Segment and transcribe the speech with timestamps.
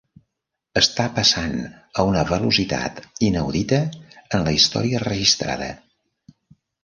[0.79, 3.81] Està passant a una velocitat inaudita
[4.37, 5.69] en la història registrada.